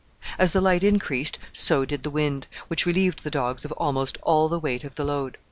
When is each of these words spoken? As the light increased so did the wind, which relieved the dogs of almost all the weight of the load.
As 0.39 0.49
the 0.51 0.61
light 0.61 0.83
increased 0.83 1.37
so 1.53 1.85
did 1.85 2.01
the 2.01 2.09
wind, 2.09 2.47
which 2.69 2.87
relieved 2.87 3.23
the 3.23 3.29
dogs 3.29 3.65
of 3.65 3.71
almost 3.73 4.17
all 4.23 4.49
the 4.49 4.57
weight 4.57 4.83
of 4.83 4.95
the 4.95 5.05
load. 5.05 5.37